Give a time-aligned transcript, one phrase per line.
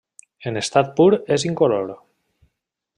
[0.51, 1.07] En estat pur
[1.37, 1.95] és incolor.